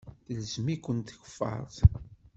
Telzem-iken 0.25 0.97
tkeffart. 0.99 1.75